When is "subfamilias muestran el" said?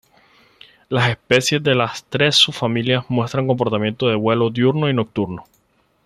2.35-3.49